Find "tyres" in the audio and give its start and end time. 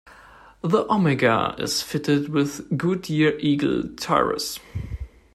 3.97-4.59